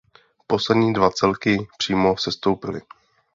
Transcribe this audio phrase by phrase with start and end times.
[0.47, 2.81] Poslední dva celky přímo sestoupily.